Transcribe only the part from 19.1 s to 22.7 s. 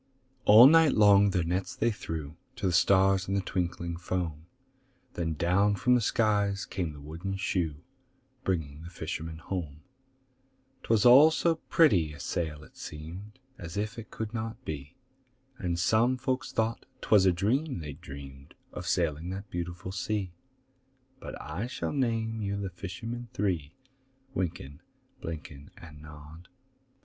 that beautiful sea; But I shall name you